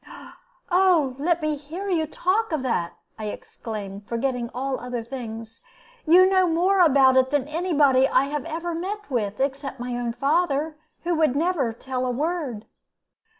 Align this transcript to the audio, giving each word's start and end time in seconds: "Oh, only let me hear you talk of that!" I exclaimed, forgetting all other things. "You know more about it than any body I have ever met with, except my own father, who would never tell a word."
"Oh, 0.71 1.13
only 1.15 1.23
let 1.23 1.43
me 1.43 1.55
hear 1.57 1.87
you 1.87 2.07
talk 2.07 2.51
of 2.51 2.63
that!" 2.63 2.93
I 3.19 3.25
exclaimed, 3.25 4.07
forgetting 4.07 4.49
all 4.51 4.79
other 4.79 5.03
things. 5.03 5.61
"You 6.07 6.27
know 6.27 6.47
more 6.47 6.79
about 6.79 7.17
it 7.17 7.29
than 7.29 7.47
any 7.47 7.71
body 7.71 8.07
I 8.07 8.23
have 8.23 8.45
ever 8.45 8.73
met 8.73 9.11
with, 9.11 9.39
except 9.39 9.79
my 9.79 9.91
own 9.95 10.13
father, 10.13 10.75
who 11.03 11.13
would 11.13 11.35
never 11.35 11.71
tell 11.71 12.07
a 12.07 12.11
word." 12.11 12.65